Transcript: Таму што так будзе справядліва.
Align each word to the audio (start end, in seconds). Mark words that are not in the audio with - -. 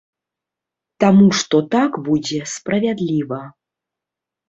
Таму 1.03 1.27
што 1.41 1.61
так 1.77 1.91
будзе 2.09 2.43
справядліва. 2.57 3.41